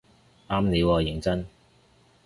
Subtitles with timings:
[0.49, 1.45] 啱你喎認真